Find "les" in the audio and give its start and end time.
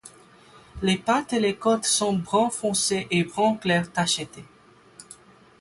0.81-0.97, 1.39-1.55